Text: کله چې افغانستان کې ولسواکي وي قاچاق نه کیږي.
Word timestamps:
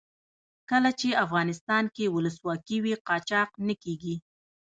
کله 0.69 0.89
چې 0.99 1.19
افغانستان 1.25 1.83
کې 1.95 2.05
ولسواکي 2.15 2.77
وي 2.83 2.93
قاچاق 3.07 3.49
نه 3.67 3.75
کیږي. 3.83 4.15